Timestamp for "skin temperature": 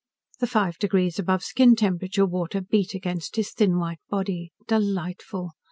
1.43-2.25